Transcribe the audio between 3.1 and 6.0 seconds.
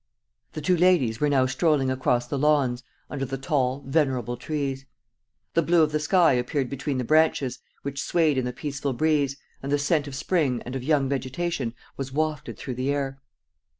the tall, venerable trees. The blue of the